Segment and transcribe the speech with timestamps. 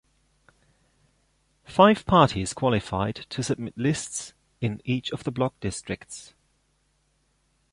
[1.63, 6.33] Five parties qualified to submit lists in each of the block districts.